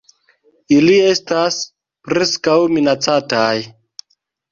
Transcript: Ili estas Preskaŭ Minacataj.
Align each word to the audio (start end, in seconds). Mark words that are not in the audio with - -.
Ili 0.77 0.93
estas 1.09 1.59
Preskaŭ 2.07 2.55
Minacataj. 2.79 3.53